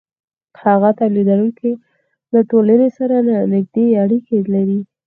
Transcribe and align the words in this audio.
هغه 0.63 0.89
تولیدونکی 0.99 1.71
له 2.33 2.39
ټولنې 2.49 2.89
سره 2.97 3.15
نږدې 3.53 3.85
اړیکې 4.03 4.37
لري 4.53 4.79